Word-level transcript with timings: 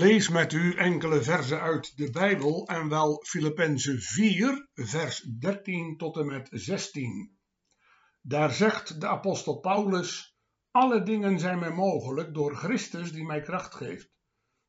Lees 0.00 0.28
met 0.28 0.52
u 0.52 0.74
enkele 0.74 1.22
verzen 1.22 1.60
uit 1.60 1.96
de 1.96 2.10
Bijbel 2.10 2.66
en 2.66 2.88
wel 2.88 3.24
Filippenzen 3.26 4.00
4, 4.00 4.68
vers 4.74 5.20
13 5.20 5.96
tot 5.96 6.16
en 6.16 6.26
met 6.26 6.48
16. 6.50 7.38
Daar 8.20 8.52
zegt 8.52 9.00
de 9.00 9.06
apostel 9.06 9.58
Paulus: 9.58 10.36
Alle 10.70 11.02
dingen 11.02 11.38
zijn 11.38 11.58
mij 11.58 11.70
mogelijk 11.70 12.34
door 12.34 12.56
Christus 12.56 13.12
die 13.12 13.24
mij 13.24 13.40
kracht 13.40 13.74
geeft. 13.74 14.10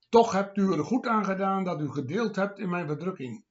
Toch 0.10 0.32
hebt 0.32 0.58
u 0.58 0.72
er 0.72 0.84
goed 0.84 1.08
aan 1.08 1.26
gedaan 1.26 1.64
dat 1.64 1.82
u 1.82 1.92
gedeeld 1.92 2.36
hebt 2.36 2.60
in 2.60 2.70
mijn 2.70 2.88
verdrukking. 2.88 3.46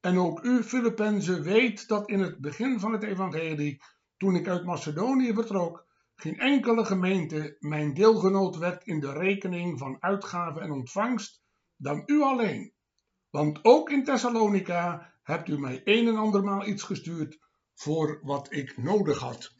En 0.00 0.18
ook 0.18 0.44
u, 0.44 0.62
Filippenzen, 0.62 1.42
weet 1.42 1.88
dat 1.88 2.08
in 2.08 2.20
het 2.20 2.38
begin 2.40 2.80
van 2.80 2.92
het 2.92 3.02
evangelie, 3.02 3.82
toen 4.16 4.34
ik 4.34 4.48
uit 4.48 4.64
Macedonië 4.64 5.34
vertrok, 5.34 5.85
geen 6.16 6.38
enkele 6.38 6.84
gemeente 6.84 7.56
mijn 7.58 7.94
deelgenoot 7.94 8.56
werd 8.56 8.84
in 8.84 9.00
de 9.00 9.12
rekening 9.12 9.78
van 9.78 10.02
uitgaven 10.02 10.62
en 10.62 10.70
ontvangst 10.70 11.42
dan 11.76 12.02
u 12.06 12.20
alleen. 12.20 12.72
Want 13.30 13.64
ook 13.64 13.90
in 13.90 14.04
Thessalonica 14.04 15.14
hebt 15.22 15.48
u 15.48 15.58
mij 15.58 15.80
een 15.84 16.08
en 16.08 16.16
andermaal 16.16 16.66
iets 16.66 16.82
gestuurd 16.82 17.38
voor 17.74 18.20
wat 18.22 18.52
ik 18.52 18.76
nodig 18.76 19.18
had. 19.18 19.54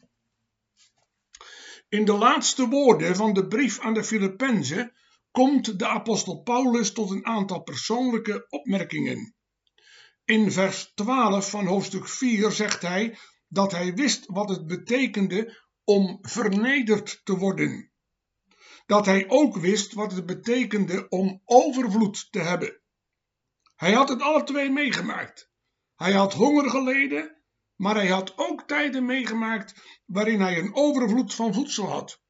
In 1.89 2.05
de 2.05 2.13
laatste 2.13 2.67
woorden 2.67 3.15
van 3.15 3.33
de 3.33 3.47
brief 3.47 3.79
aan 3.79 3.93
de 3.93 4.03
Filippenzen 4.03 4.93
komt 5.31 5.79
de 5.79 5.87
apostel 5.87 6.41
Paulus 6.41 6.93
tot 6.93 7.11
een 7.11 7.25
aantal 7.25 7.61
persoonlijke 7.61 8.45
opmerkingen. 8.49 9.35
In 10.25 10.51
vers 10.51 10.91
12 10.95 11.49
van 11.49 11.65
hoofdstuk 11.65 12.07
4 12.07 12.51
zegt 12.51 12.81
hij 12.81 13.17
dat 13.47 13.71
hij 13.71 13.93
wist 13.93 14.25
wat 14.25 14.49
het 14.49 14.67
betekende 14.67 15.66
om 15.87 16.17
vernederd 16.21 17.21
te 17.23 17.37
worden. 17.37 17.91
Dat 18.85 19.05
hij 19.05 19.29
ook 19.29 19.57
wist 19.57 19.93
wat 19.93 20.11
het 20.11 20.25
betekende 20.25 21.09
om 21.09 21.41
overvloed 21.45 22.27
te 22.31 22.39
hebben. 22.39 22.81
Hij 23.75 23.93
had 23.93 24.09
het 24.09 24.21
alle 24.21 24.43
twee 24.43 24.69
meegemaakt. 24.69 25.49
Hij 25.95 26.11
had 26.11 26.33
honger 26.33 26.69
geleden, 26.69 27.41
maar 27.75 27.95
hij 27.95 28.07
had 28.07 28.37
ook 28.37 28.67
tijden 28.67 29.05
meegemaakt 29.05 29.99
waarin 30.05 30.41
hij 30.41 30.57
een 30.57 30.75
overvloed 30.75 31.33
van 31.33 31.53
voedsel 31.53 31.85
had. 31.85 32.21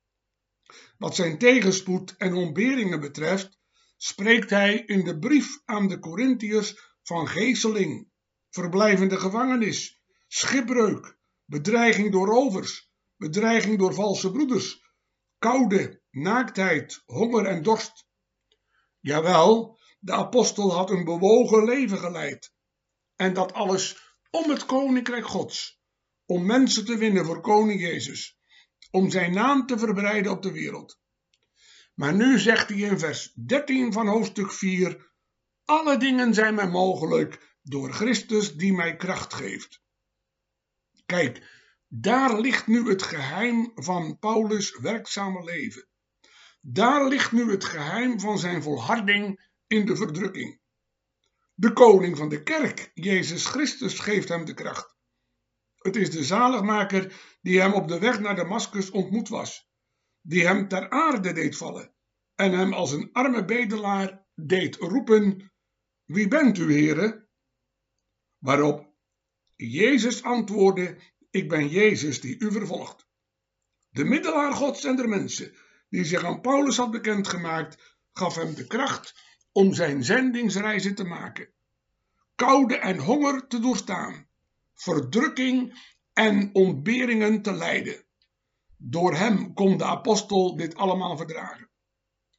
Wat 0.97 1.15
zijn 1.15 1.37
tegenspoed 1.37 2.15
en 2.17 2.33
ontberingen 2.33 2.99
betreft, 2.99 3.59
spreekt 3.95 4.49
hij 4.49 4.77
in 4.77 5.03
de 5.03 5.19
brief 5.19 5.61
aan 5.65 5.87
de 5.87 5.99
Corinthiërs 5.99 6.95
van 7.03 7.27
geesteling, 7.27 8.09
verblijvende 8.49 9.19
gevangenis, 9.19 10.01
schipbreuk, 10.27 11.17
bedreiging 11.45 12.11
door 12.11 12.27
rovers, 12.27 12.86
bedreiging 13.17 13.77
door 13.77 13.93
valse 13.93 14.31
broeders, 14.31 14.81
koude, 15.37 16.01
naaktheid, 16.11 17.01
honger 17.05 17.45
en 17.45 17.63
dorst. 17.63 18.05
Jawel, 18.99 19.79
de 19.99 20.11
apostel 20.11 20.73
had 20.73 20.89
een 20.89 21.03
bewogen 21.03 21.63
leven 21.63 21.97
geleid. 21.97 22.51
En 23.15 23.33
dat 23.33 23.53
alles 23.53 24.15
om 24.29 24.49
het 24.49 24.65
koninkrijk 24.65 25.25
Gods, 25.25 25.81
om 26.25 26.45
mensen 26.45 26.85
te 26.85 26.97
winnen 26.97 27.25
voor 27.25 27.41
koning 27.41 27.81
Jezus, 27.81 28.39
om 28.91 29.09
zijn 29.09 29.33
naam 29.33 29.65
te 29.65 29.77
verbreiden 29.77 30.31
op 30.31 30.41
de 30.41 30.51
wereld. 30.51 30.99
Maar 31.93 32.15
nu 32.15 32.39
zegt 32.39 32.69
hij 32.69 32.77
in 32.77 32.99
vers 32.99 33.33
13 33.33 33.93
van 33.93 34.07
hoofdstuk 34.07 34.51
4: 34.51 35.11
Alle 35.65 35.97
dingen 35.97 36.33
zijn 36.33 36.55
mij 36.55 36.67
mogelijk 36.67 37.55
door 37.61 37.93
Christus 37.93 38.55
die 38.55 38.73
mij 38.73 38.95
kracht 38.95 39.33
geeft. 39.33 39.81
Kijk, 41.05 41.56
daar 41.87 42.39
ligt 42.39 42.67
nu 42.67 42.89
het 42.89 43.03
geheim 43.03 43.71
van 43.75 44.19
Paulus' 44.19 44.79
werkzame 44.79 45.43
leven. 45.43 45.87
Daar 46.61 47.07
ligt 47.07 47.31
nu 47.31 47.51
het 47.51 47.65
geheim 47.65 48.19
van 48.19 48.39
zijn 48.39 48.63
volharding 48.63 49.49
in 49.67 49.85
de 49.85 49.95
verdrukking. 49.95 50.59
De 51.53 51.73
koning 51.73 52.17
van 52.17 52.29
de 52.29 52.43
kerk, 52.43 52.91
Jezus 52.93 53.45
Christus, 53.45 53.99
geeft 53.99 54.29
hem 54.29 54.45
de 54.45 54.53
kracht. 54.53 54.95
Het 55.75 55.95
is 55.95 56.11
de 56.11 56.23
zaligmaker 56.23 57.37
die 57.41 57.61
hem 57.61 57.73
op 57.73 57.87
de 57.87 57.99
weg 57.99 58.19
naar 58.19 58.35
Damascus 58.35 58.89
ontmoet 58.89 59.29
was, 59.29 59.69
die 60.21 60.47
hem 60.47 60.67
ter 60.67 60.89
aarde 60.89 61.31
deed 61.31 61.57
vallen 61.57 61.95
en 62.35 62.51
hem 62.51 62.73
als 62.73 62.91
een 62.91 63.09
arme 63.11 63.45
bedelaar 63.45 64.25
deed 64.35 64.75
roepen: 64.75 65.51
Wie 66.05 66.27
bent 66.27 66.57
u, 66.57 66.73
heren? 66.73 67.29
Waarop 68.37 68.93
Jezus 69.55 70.23
antwoordde 70.23 70.97
ik 71.37 71.49
ben 71.49 71.67
Jezus 71.67 72.21
die 72.21 72.39
u 72.39 72.51
vervolgt. 72.51 73.07
De 73.89 74.03
middelaar 74.03 74.53
Gods 74.53 74.83
en 74.83 74.95
der 74.95 75.09
mensen, 75.09 75.55
die 75.89 76.05
zich 76.05 76.23
aan 76.23 76.41
Paulus 76.41 76.77
had 76.77 76.91
bekendgemaakt, 76.91 77.97
gaf 78.13 78.35
hem 78.35 78.53
de 78.53 78.67
kracht 78.67 79.15
om 79.51 79.73
zijn 79.73 80.03
zendingsreizen 80.03 80.95
te 80.95 81.03
maken. 81.03 81.49
Koude 82.35 82.77
en 82.77 82.97
honger 82.97 83.47
te 83.47 83.59
doorstaan, 83.59 84.27
verdrukking 84.73 85.79
en 86.13 86.49
ontberingen 86.53 87.41
te 87.41 87.53
lijden. 87.53 88.05
Door 88.77 89.15
hem 89.15 89.53
kon 89.53 89.77
de 89.77 89.85
apostel 89.85 90.55
dit 90.55 90.75
allemaal 90.75 91.17
verdragen. 91.17 91.69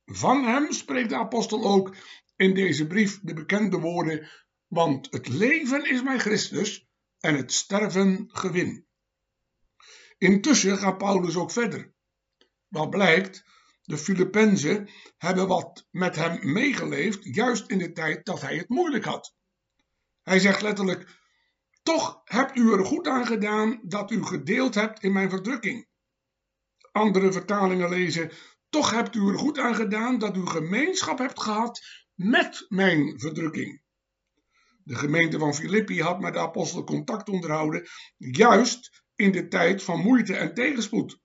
Van 0.05 0.45
hem 0.45 0.73
spreekt 0.73 1.09
de 1.09 1.17
apostel 1.17 1.65
ook 1.65 1.97
in 2.37 2.55
deze 2.55 2.87
brief 2.87 3.21
de 3.23 3.35
bekende 3.35 3.79
woorden: 3.79 4.29
Want 4.67 5.07
het 5.11 5.29
leven 5.29 5.91
is 5.91 6.03
mijn 6.03 6.21
Christus 6.21 6.89
en 7.21 7.37
het 7.37 7.53
sterven 7.53 8.29
gewin. 8.29 8.88
Intussen 10.19 10.79
gaat 10.79 10.99
Paulus 10.99 11.37
ook 11.37 11.51
verder. 11.51 11.93
Wat 12.69 12.91
blijkt, 12.91 13.45
de 13.83 13.99
Filippenzen 13.99 14.89
hebben 15.17 15.49
wat 15.49 15.87
met 15.91 16.17
hem 16.17 16.53
meegeleefd, 16.53 17.35
juist 17.35 17.71
in 17.71 17.79
de 17.79 17.93
tijd 17.93 18.27
dat 18.27 18.41
hij 18.41 18.57
het 18.57 18.69
moeilijk 18.69 19.05
had. 19.05 19.35
Hij 20.23 20.39
zegt 20.39 20.63
letterlijk: 20.63 21.19
Toch 21.83 22.21
hebt 22.25 22.57
u 22.57 22.73
er 22.73 22.85
goed 22.85 23.07
aan 23.07 23.27
gedaan 23.27 23.81
dat 23.83 24.11
u 24.11 24.25
gedeeld 24.25 24.75
hebt 24.75 25.03
in 25.03 25.13
mijn 25.13 25.31
verdrukking. 25.31 25.87
Andere 26.93 27.33
vertalingen 27.33 27.89
lezen: 27.89 28.31
Toch 28.69 28.91
hebt 28.91 29.15
u 29.15 29.29
er 29.29 29.39
goed 29.39 29.59
aan 29.59 29.75
gedaan 29.75 30.19
dat 30.19 30.37
u 30.37 30.47
gemeenschap 30.47 31.19
hebt 31.19 31.43
gehad 31.43 31.81
met 32.15 32.67
mijn 32.69 33.21
verdrukking. 33.21 33.83
De 34.85 34.95
gemeente 34.95 35.39
van 35.39 35.55
Filippi 35.55 36.03
had 36.03 36.21
met 36.21 36.33
de 36.33 36.39
apostel 36.39 36.85
contact 36.85 37.29
onderhouden, 37.29 37.87
juist 38.17 39.03
in 39.19 39.33
de 39.33 39.49
tijd 39.49 39.83
van 39.83 40.01
moeite 40.01 40.37
en 40.37 40.55
tegenspoed. 40.55 41.19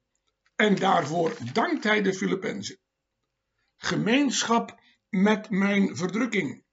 En 0.55 0.75
daarvoor 0.75 1.37
dankt 1.53 1.83
hij 1.83 2.01
de 2.01 2.13
Filippenzen. 2.13 2.79
Gemeenschap 3.77 4.79
met 5.09 5.49
mijn 5.49 5.95
verdrukking. 5.97 6.63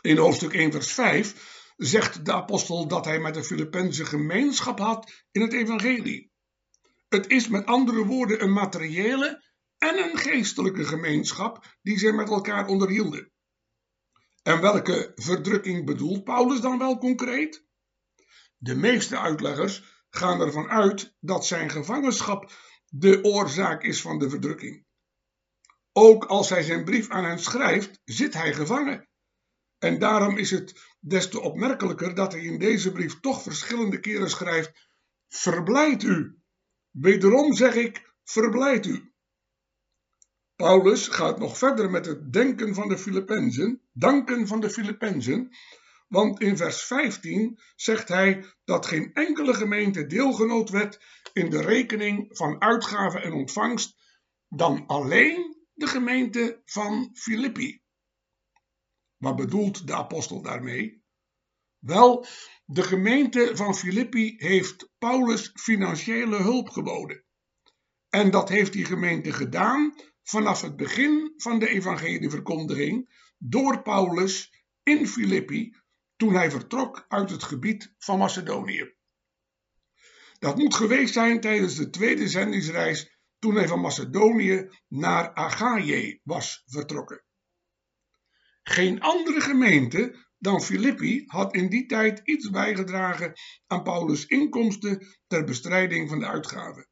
In 0.00 0.16
hoofdstuk 0.16 0.54
1, 0.54 0.72
vers 0.72 0.92
5 0.92 1.72
zegt 1.76 2.24
de 2.24 2.32
apostel 2.32 2.88
dat 2.88 3.04
hij 3.04 3.20
met 3.20 3.34
de 3.34 3.44
Filippenzen 3.44 4.06
gemeenschap 4.06 4.78
had 4.78 5.24
in 5.30 5.40
het 5.40 5.52
evangelie. 5.52 6.30
Het 7.08 7.26
is 7.26 7.48
met 7.48 7.66
andere 7.66 8.04
woorden 8.04 8.42
een 8.42 8.52
materiële 8.52 9.44
en 9.78 9.98
een 9.98 10.18
geestelijke 10.18 10.84
gemeenschap 10.84 11.78
die 11.82 11.98
zij 11.98 12.12
met 12.12 12.28
elkaar 12.28 12.66
onderhielden. 12.66 13.30
En 14.42 14.60
welke 14.60 15.12
verdrukking 15.14 15.86
bedoelt 15.86 16.24
Paulus 16.24 16.60
dan 16.60 16.78
wel 16.78 16.98
concreet? 16.98 17.64
De 18.56 18.74
meeste 18.74 19.18
uitleggers 19.18 19.99
gaan 20.10 20.40
ervan 20.40 20.68
uit 20.68 21.14
dat 21.20 21.46
zijn 21.46 21.70
gevangenschap 21.70 22.52
de 22.86 23.24
oorzaak 23.24 23.82
is 23.82 24.00
van 24.00 24.18
de 24.18 24.30
verdrukking. 24.30 24.84
Ook 25.92 26.24
als 26.24 26.48
hij 26.48 26.62
zijn 26.62 26.84
brief 26.84 27.08
aan 27.08 27.24
hen 27.24 27.38
schrijft, 27.38 28.00
zit 28.04 28.34
hij 28.34 28.54
gevangen. 28.54 29.08
En 29.78 29.98
daarom 29.98 30.36
is 30.36 30.50
het 30.50 30.80
des 31.00 31.28
te 31.28 31.40
opmerkelijker 31.40 32.14
dat 32.14 32.32
hij 32.32 32.42
in 32.42 32.58
deze 32.58 32.92
brief 32.92 33.20
toch 33.20 33.42
verschillende 33.42 34.00
keren 34.00 34.30
schrijft: 34.30 34.88
Verblijd 35.28 36.02
u. 36.02 36.38
Wederom 36.90 37.54
zeg 37.54 37.74
ik: 37.74 38.14
verblijd 38.24 38.86
u. 38.86 39.12
Paulus 40.56 41.08
gaat 41.08 41.38
nog 41.38 41.58
verder 41.58 41.90
met 41.90 42.06
het 42.06 42.32
denken 42.32 42.74
van 42.74 42.88
de 42.88 42.98
Filippenzen, 42.98 43.82
danken 43.92 44.46
van 44.46 44.60
de 44.60 44.70
Filippenzen, 44.70 45.50
want 46.10 46.40
in 46.40 46.56
vers 46.56 46.82
15 46.82 47.58
zegt 47.76 48.08
hij 48.08 48.44
dat 48.64 48.86
geen 48.86 49.12
enkele 49.12 49.54
gemeente 49.54 50.06
deelgenoot 50.06 50.70
werd 50.70 51.00
in 51.32 51.50
de 51.50 51.60
rekening 51.60 52.36
van 52.36 52.60
uitgaven 52.60 53.22
en 53.22 53.32
ontvangst 53.32 53.96
dan 54.48 54.86
alleen 54.86 55.56
de 55.72 55.86
gemeente 55.86 56.62
van 56.64 57.10
Filippi. 57.12 57.82
Wat 59.16 59.36
bedoelt 59.36 59.86
de 59.86 59.94
apostel 59.94 60.42
daarmee? 60.42 61.02
Wel, 61.78 62.26
de 62.64 62.82
gemeente 62.82 63.50
van 63.56 63.74
Filippi 63.74 64.34
heeft 64.36 64.88
Paulus 64.98 65.50
financiële 65.54 66.36
hulp 66.36 66.68
geboden. 66.68 67.24
En 68.08 68.30
dat 68.30 68.48
heeft 68.48 68.72
die 68.72 68.84
gemeente 68.84 69.32
gedaan 69.32 69.94
vanaf 70.22 70.60
het 70.60 70.76
begin 70.76 71.32
van 71.36 71.58
de 71.58 71.68
evangelieverkondiging 71.68 73.24
door 73.38 73.82
Paulus 73.82 74.64
in 74.82 75.06
Filippi 75.06 75.78
toen 76.20 76.34
hij 76.34 76.50
vertrok 76.50 77.04
uit 77.08 77.30
het 77.30 77.42
gebied 77.42 77.94
van 77.98 78.18
Macedonië. 78.18 78.94
Dat 80.38 80.56
moet 80.56 80.74
geweest 80.74 81.12
zijn 81.12 81.40
tijdens 81.40 81.76
de 81.76 81.90
tweede 81.90 82.28
zendingsreis 82.28 83.18
toen 83.38 83.54
hij 83.54 83.68
van 83.68 83.80
Macedonië 83.80 84.68
naar 84.88 85.34
Achaïe 85.34 86.20
was 86.22 86.62
vertrokken. 86.66 87.24
Geen 88.62 89.00
andere 89.00 89.40
gemeente 89.40 90.26
dan 90.38 90.62
Filippi 90.62 91.24
had 91.26 91.54
in 91.54 91.68
die 91.68 91.86
tijd 91.86 92.20
iets 92.24 92.50
bijgedragen 92.50 93.32
aan 93.66 93.82
Paulus' 93.82 94.26
inkomsten 94.26 95.06
ter 95.26 95.44
bestrijding 95.44 96.08
van 96.08 96.18
de 96.18 96.26
uitgaven. 96.26 96.88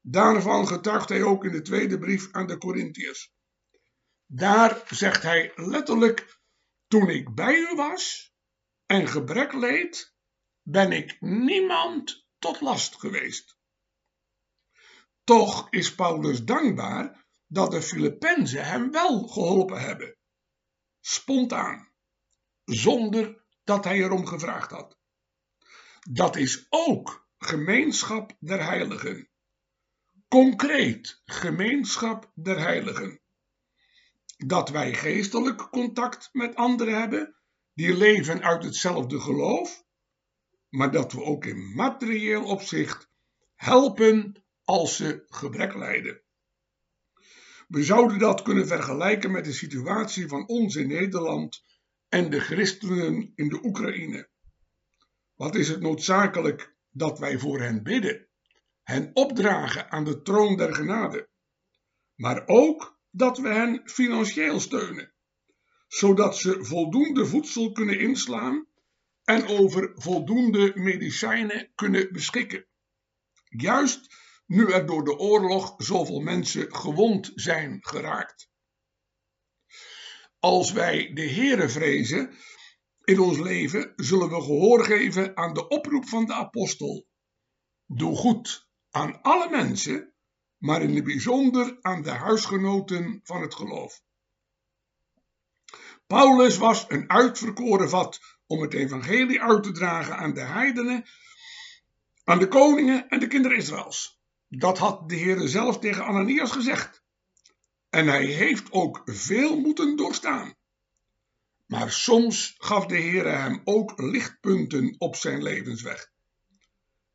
Daarvan 0.00 0.66
getuigt 0.66 1.08
hij 1.08 1.22
ook 1.22 1.44
in 1.44 1.52
de 1.52 1.62
tweede 1.62 1.98
brief 1.98 2.28
aan 2.32 2.46
de 2.46 2.58
Corinthiërs. 2.58 3.32
Daar 4.26 4.82
zegt 4.88 5.22
hij 5.22 5.52
letterlijk: 5.54 6.42
Toen 6.94 7.10
ik 7.10 7.34
bij 7.34 7.54
u 7.54 7.74
was 7.74 8.34
en 8.86 9.08
gebrek 9.08 9.52
leed, 9.52 10.14
ben 10.62 10.92
ik 10.92 11.20
niemand 11.20 12.26
tot 12.38 12.60
last 12.60 12.94
geweest. 12.94 13.58
Toch 15.24 15.70
is 15.70 15.94
Paulus 15.94 16.44
dankbaar 16.44 17.26
dat 17.46 17.70
de 17.70 17.82
Filippenzen 17.82 18.64
hem 18.64 18.90
wel 18.90 19.28
geholpen 19.28 19.80
hebben. 19.80 20.16
Spontaan, 21.00 21.88
zonder 22.64 23.44
dat 23.64 23.84
hij 23.84 23.98
erom 23.98 24.26
gevraagd 24.26 24.70
had. 24.70 24.98
Dat 26.10 26.36
is 26.36 26.66
ook 26.68 27.28
gemeenschap 27.38 28.36
der 28.38 28.64
heiligen. 28.64 29.30
Concreet 30.28 31.22
gemeenschap 31.24 32.32
der 32.34 32.58
heiligen. 32.58 33.23
Dat 34.46 34.68
wij 34.68 34.94
geestelijk 34.94 35.68
contact 35.70 36.28
met 36.32 36.54
anderen 36.54 36.98
hebben 36.98 37.36
die 37.74 37.96
leven 37.96 38.42
uit 38.42 38.64
hetzelfde 38.64 39.20
geloof, 39.20 39.84
maar 40.68 40.90
dat 40.90 41.12
we 41.12 41.22
ook 41.22 41.44
in 41.44 41.74
materieel 41.74 42.44
opzicht 42.44 43.08
helpen 43.54 44.44
als 44.64 44.96
ze 44.96 45.24
gebrek 45.26 45.74
lijden. 45.74 46.22
We 47.68 47.84
zouden 47.84 48.18
dat 48.18 48.42
kunnen 48.42 48.66
vergelijken 48.66 49.30
met 49.30 49.44
de 49.44 49.52
situatie 49.52 50.28
van 50.28 50.48
ons 50.48 50.74
in 50.76 50.88
Nederland 50.88 51.64
en 52.08 52.30
de 52.30 52.40
christenen 52.40 53.32
in 53.34 53.48
de 53.48 53.64
Oekraïne. 53.64 54.28
Wat 55.34 55.54
is 55.54 55.68
het 55.68 55.80
noodzakelijk 55.80 56.74
dat 56.90 57.18
wij 57.18 57.38
voor 57.38 57.60
hen 57.60 57.82
bidden, 57.82 58.28
hen 58.82 59.10
opdragen 59.12 59.90
aan 59.90 60.04
de 60.04 60.22
troon 60.22 60.56
der 60.56 60.74
genade, 60.74 61.28
maar 62.14 62.46
ook 62.46 62.93
dat 63.16 63.38
we 63.38 63.48
hen 63.48 63.80
financieel 63.84 64.60
steunen, 64.60 65.12
zodat 65.88 66.36
ze 66.36 66.64
voldoende 66.64 67.26
voedsel 67.26 67.72
kunnen 67.72 68.00
inslaan 68.00 68.66
en 69.24 69.46
over 69.46 69.92
voldoende 69.94 70.72
medicijnen 70.74 71.72
kunnen 71.74 72.12
beschikken. 72.12 72.66
Juist 73.48 74.14
nu 74.46 74.66
er 74.66 74.86
door 74.86 75.04
de 75.04 75.18
oorlog 75.18 75.74
zoveel 75.76 76.20
mensen 76.20 76.74
gewond 76.74 77.32
zijn 77.34 77.78
geraakt. 77.80 78.48
Als 80.38 80.72
wij 80.72 81.12
de 81.12 81.30
Heere 81.30 81.68
vrezen 81.68 82.34
in 83.04 83.20
ons 83.20 83.38
leven, 83.38 83.92
zullen 83.96 84.28
we 84.28 84.42
gehoor 84.42 84.84
geven 84.84 85.36
aan 85.36 85.54
de 85.54 85.68
oproep 85.68 86.08
van 86.08 86.24
de 86.26 86.34
apostel. 86.34 87.06
Doe 87.86 88.16
goed 88.16 88.68
aan 88.90 89.22
alle 89.22 89.50
mensen, 89.50 90.13
maar 90.64 90.82
in 90.82 90.94
het 90.94 91.04
bijzonder 91.04 91.78
aan 91.80 92.02
de 92.02 92.10
huisgenoten 92.10 93.20
van 93.24 93.42
het 93.42 93.54
geloof. 93.54 94.02
Paulus 96.06 96.56
was 96.56 96.84
een 96.88 97.10
uitverkoren 97.10 97.88
vat 97.88 98.20
om 98.46 98.60
het 98.60 98.74
evangelie 98.74 99.42
uit 99.42 99.62
te 99.62 99.72
dragen 99.72 100.16
aan 100.16 100.34
de 100.34 100.40
heidenen, 100.40 101.04
aan 102.24 102.38
de 102.38 102.48
koningen 102.48 103.08
en 103.08 103.20
de 103.20 103.26
kinderen 103.26 103.56
Israëls. 103.56 104.20
Dat 104.48 104.78
had 104.78 105.08
de 105.08 105.14
Heer 105.14 105.48
zelf 105.48 105.78
tegen 105.78 106.04
Ananias 106.04 106.52
gezegd. 106.52 107.02
En 107.90 108.06
hij 108.06 108.24
heeft 108.24 108.72
ook 108.72 109.02
veel 109.04 109.60
moeten 109.60 109.96
doorstaan. 109.96 110.54
Maar 111.66 111.92
soms 111.92 112.54
gaf 112.58 112.86
de 112.86 112.96
Heer 112.96 113.38
hem 113.38 113.60
ook 113.64 114.00
lichtpunten 114.00 114.94
op 114.98 115.16
zijn 115.16 115.42
levensweg. 115.42 116.12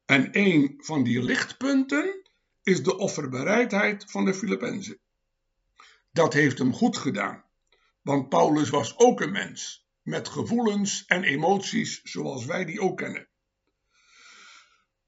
En 0.05 0.29
een 0.31 0.73
van 0.77 1.03
die 1.03 1.23
lichtpunten 1.23 2.18
is 2.69 2.83
de 2.83 2.97
offerbereidheid 2.97 4.05
van 4.11 4.25
de 4.25 4.33
Filippenzen. 4.33 4.99
Dat 6.11 6.33
heeft 6.33 6.57
hem 6.57 6.73
goed 6.73 6.97
gedaan, 6.97 7.43
want 8.01 8.29
Paulus 8.29 8.69
was 8.69 8.97
ook 8.97 9.21
een 9.21 9.31
mens 9.31 9.87
met 10.01 10.27
gevoelens 10.27 11.05
en 11.05 11.23
emoties 11.23 12.01
zoals 12.03 12.45
wij 12.45 12.65
die 12.65 12.81
ook 12.81 12.97
kennen. 12.97 13.29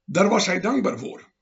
Daar 0.04 0.28
was 0.28 0.46
hij 0.46 0.60
dankbaar 0.60 0.98
voor. 0.98 1.32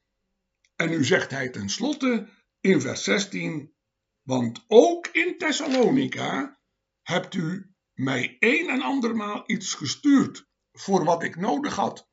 En 0.77 0.89
nu 0.89 1.05
zegt 1.05 1.31
hij 1.31 1.49
tenslotte 1.49 2.29
in 2.61 2.81
vers 2.81 3.05
16: 3.05 3.75
Want 4.23 4.65
ook 4.67 5.07
in 5.07 5.39
Thessalonica 5.39 6.61
hebt 7.03 7.35
u 7.35 7.75
mij 7.95 8.37
een 8.39 8.69
en 8.69 8.83
andermaal 8.83 9.43
iets 9.47 9.75
gestuurd 9.75 10.49
voor 10.73 11.05
wat 11.05 11.23
ik 11.23 11.37
nodig 11.37 11.75
had. 11.75 12.09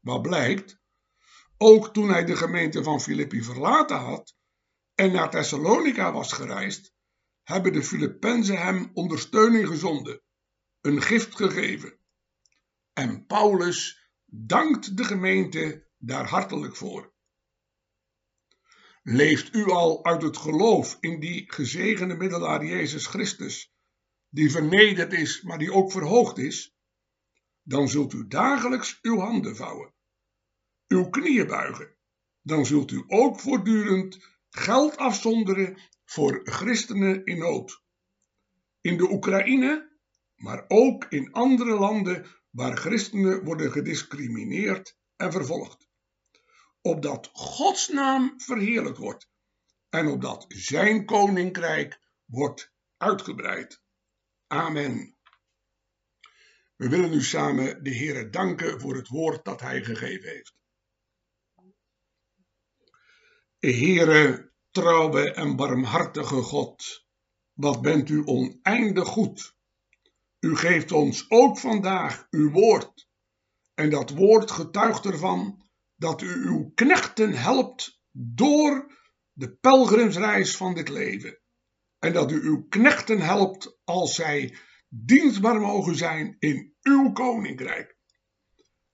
Wat 0.00 0.22
blijkt, 0.22 0.79
ook 1.62 1.92
toen 1.92 2.08
hij 2.08 2.24
de 2.24 2.36
gemeente 2.36 2.82
van 2.82 3.00
Filippi 3.00 3.42
verlaten 3.42 3.96
had 3.96 4.36
en 4.94 5.12
naar 5.12 5.30
Thessalonica 5.30 6.12
was 6.12 6.32
gereisd, 6.32 6.94
hebben 7.42 7.72
de 7.72 7.82
Filippenzen 7.82 8.58
hem 8.58 8.90
ondersteuning 8.94 9.66
gezonden, 9.66 10.22
een 10.80 11.02
gift 11.02 11.36
gegeven. 11.36 11.98
En 12.92 13.26
Paulus 13.26 14.10
dankt 14.26 14.96
de 14.96 15.04
gemeente 15.04 15.86
daar 15.98 16.28
hartelijk 16.28 16.76
voor. 16.76 17.12
Leeft 19.02 19.54
u 19.54 19.64
al 19.64 20.04
uit 20.04 20.22
het 20.22 20.36
geloof 20.36 20.96
in 21.00 21.20
die 21.20 21.52
gezegende 21.52 22.16
middelaar 22.16 22.64
Jezus 22.64 23.06
Christus, 23.06 23.72
die 24.28 24.50
vernederd 24.50 25.12
is, 25.12 25.42
maar 25.42 25.58
die 25.58 25.72
ook 25.72 25.92
verhoogd 25.92 26.38
is? 26.38 26.76
Dan 27.62 27.88
zult 27.88 28.12
u 28.12 28.26
dagelijks 28.26 28.98
uw 29.02 29.18
handen 29.18 29.56
vouwen, 29.56 29.94
uw 30.90 31.08
knieën 31.08 31.46
buigen. 31.46 31.96
Dan 32.42 32.66
zult 32.66 32.90
u 32.90 33.04
ook 33.06 33.40
voortdurend 33.40 34.18
geld 34.50 34.96
afzonderen 34.96 35.78
voor 36.04 36.40
christenen 36.44 37.24
in 37.24 37.38
nood. 37.38 37.82
In 38.80 38.96
de 38.96 39.10
Oekraïne, 39.10 39.98
maar 40.36 40.64
ook 40.68 41.04
in 41.04 41.32
andere 41.32 41.74
landen 41.78 42.26
waar 42.50 42.76
christenen 42.76 43.44
worden 43.44 43.72
gediscrimineerd 43.72 44.96
en 45.16 45.32
vervolgd 45.32 45.90
opdat 46.82 47.30
Gods 47.32 47.88
naam 47.88 48.34
verheerlijk 48.36 48.96
wordt 48.96 49.28
en 49.88 50.06
opdat 50.06 50.44
zijn 50.48 51.04
koninkrijk 51.04 52.00
wordt 52.24 52.72
uitgebreid. 52.96 53.82
Amen. 54.46 55.16
We 56.76 56.88
willen 56.88 57.10
nu 57.10 57.22
samen 57.22 57.82
de 57.82 57.96
Heere 57.96 58.30
danken 58.30 58.80
voor 58.80 58.94
het 58.94 59.08
woord 59.08 59.44
dat 59.44 59.60
hij 59.60 59.84
gegeven 59.84 60.30
heeft. 60.30 60.54
Heere, 63.60 64.52
trouwe 64.70 65.32
en 65.32 65.56
barmhartige 65.56 66.42
God, 66.42 67.06
wat 67.52 67.82
bent 67.82 68.08
u 68.08 68.22
oneindig 68.24 69.08
goed. 69.08 69.54
U 70.40 70.56
geeft 70.56 70.92
ons 70.92 71.24
ook 71.28 71.58
vandaag 71.58 72.26
uw 72.30 72.50
woord. 72.50 73.08
En 73.74 73.90
dat 73.90 74.10
woord 74.10 74.50
getuigt 74.50 75.04
ervan 75.04 75.62
dat 75.96 76.22
u 76.22 76.44
uw 76.46 76.70
knechten 76.74 77.32
helpt 77.32 78.00
door 78.10 78.96
de 79.32 79.56
pelgrimsreis 79.56 80.56
van 80.56 80.74
dit 80.74 80.88
leven. 80.88 81.40
En 81.98 82.12
dat 82.12 82.30
u 82.30 82.42
uw 82.42 82.66
knechten 82.68 83.20
helpt 83.20 83.78
als 83.84 84.14
zij 84.14 84.56
dienstbaar 84.88 85.60
mogen 85.60 85.96
zijn 85.96 86.36
in 86.38 86.74
uw 86.82 87.12
koninkrijk. 87.12 87.96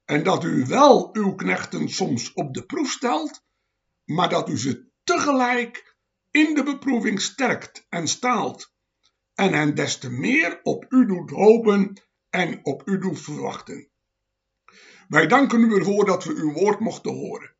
En 0.04 0.22
dat 0.22 0.44
u 0.44 0.64
wel 0.64 1.14
uw 1.16 1.34
knechten 1.34 1.88
soms 1.88 2.32
op 2.32 2.54
de 2.54 2.66
proef 2.66 2.90
stelt, 2.90 3.44
maar 4.06 4.28
dat 4.28 4.48
u 4.48 4.58
ze 4.58 4.90
tegelijk 5.04 5.96
in 6.30 6.54
de 6.54 6.62
beproeving 6.62 7.20
sterkt 7.20 7.86
en 7.88 8.08
staalt. 8.08 8.74
En 9.34 9.52
hen 9.52 9.74
des 9.74 9.98
te 9.98 10.10
meer 10.10 10.60
op 10.62 10.86
u 10.88 11.06
doet 11.06 11.30
hopen 11.30 12.02
en 12.30 12.64
op 12.64 12.82
u 12.88 12.98
doet 12.98 13.20
verwachten. 13.20 13.90
Wij 15.08 15.26
danken 15.26 15.60
u 15.60 15.74
ervoor 15.74 16.04
dat 16.04 16.24
we 16.24 16.34
uw 16.34 16.52
woord 16.52 16.80
mochten 16.80 17.12
horen. 17.12 17.54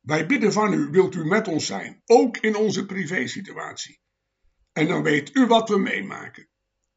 Wij 0.00 0.26
bidden 0.26 0.52
van 0.52 0.72
u, 0.72 0.88
wilt 0.90 1.14
u 1.14 1.24
met 1.24 1.48
ons 1.48 1.66
zijn, 1.66 2.02
ook 2.06 2.36
in 2.36 2.56
onze 2.56 2.86
privésituatie. 2.86 4.00
En 4.72 4.88
dan 4.88 5.02
weet 5.02 5.34
u 5.34 5.46
wat 5.46 5.68
we 5.68 5.78
meemaken. 5.78 6.48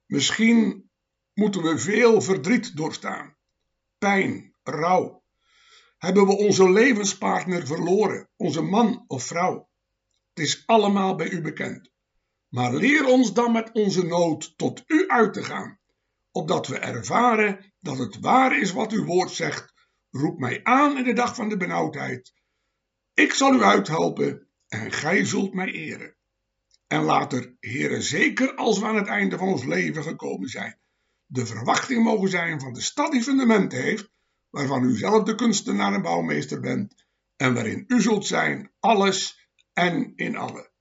Misschien 0.05 0.89
moeten 1.33 1.61
we 1.61 1.77
veel 1.77 2.21
verdriet 2.21 2.77
doorstaan, 2.77 3.37
pijn, 3.97 4.55
rouw. 4.63 5.23
Hebben 5.97 6.25
we 6.25 6.37
onze 6.37 6.71
levenspartner 6.71 7.67
verloren, 7.67 8.29
onze 8.35 8.61
man 8.61 9.03
of 9.07 9.23
vrouw? 9.23 9.69
Het 10.33 10.45
is 10.45 10.63
allemaal 10.65 11.15
bij 11.15 11.29
u 11.29 11.41
bekend. 11.41 11.91
Maar 12.49 12.73
leer 12.73 13.05
ons 13.05 13.33
dan 13.33 13.51
met 13.51 13.71
onze 13.71 14.05
nood 14.05 14.57
tot 14.57 14.83
u 14.87 15.07
uit 15.07 15.33
te 15.33 15.43
gaan, 15.43 15.79
opdat 16.31 16.67
we 16.67 16.77
ervaren 16.77 17.73
dat 17.79 17.97
het 17.97 18.19
waar 18.19 18.59
is 18.59 18.71
wat 18.71 18.91
uw 18.91 19.05
woord 19.05 19.31
zegt. 19.31 19.73
Roep 20.09 20.39
mij 20.39 20.63
aan 20.63 20.97
in 20.97 21.03
de 21.03 21.13
dag 21.13 21.35
van 21.35 21.49
de 21.49 21.57
benauwdheid. 21.57 22.33
Ik 23.13 23.33
zal 23.33 23.53
u 23.53 23.63
uithelpen 23.63 24.49
en 24.67 24.91
gij 24.91 25.25
zult 25.25 25.53
mij 25.53 25.71
eren. 25.71 26.15
En 26.87 27.03
later, 27.03 27.55
heren, 27.59 28.03
zeker 28.03 28.55
als 28.55 28.79
we 28.79 28.85
aan 28.85 28.95
het 28.95 29.07
einde 29.07 29.37
van 29.37 29.47
ons 29.47 29.63
leven 29.63 30.03
gekomen 30.03 30.49
zijn, 30.49 30.79
de 31.25 31.45
verwachting 31.45 32.03
mogen 32.03 32.29
zijn 32.29 32.59
van 32.59 32.73
de 32.73 32.81
stad 32.81 33.11
die 33.11 33.23
fundamenten 33.23 33.81
heeft, 33.81 34.09
waarvan 34.55 34.83
u 34.83 34.97
zelf 34.97 35.23
de 35.23 35.35
kunstenaar 35.35 35.93
en 35.93 36.01
bouwmeester 36.01 36.59
bent, 36.59 37.05
en 37.35 37.53
waarin 37.53 37.83
u 37.87 38.01
zult 38.01 38.25
zijn, 38.25 38.71
alles 38.79 39.49
en 39.73 40.13
in 40.15 40.35
alle. 40.35 40.71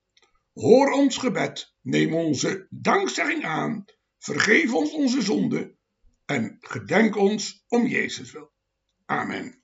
Hoor 0.52 0.90
ons 0.90 1.16
gebed, 1.16 1.74
neem 1.80 2.14
onze 2.14 2.66
dankzegging 2.70 3.44
aan, 3.44 3.84
vergeef 4.18 4.74
ons 4.74 4.92
onze 4.92 5.22
zonde 5.22 5.76
en 6.24 6.56
gedenk 6.60 7.16
ons 7.16 7.64
om 7.68 7.86
Jezus 7.86 8.32
wil. 8.32 8.52
Amen. 9.04 9.63